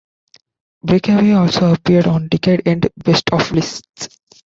"Breakaway" 0.81 1.29
also 1.33 1.75
appeared 1.75 2.07
on 2.07 2.27
decade-end 2.27 2.87
best-of 3.03 3.51
lists. 3.51 4.09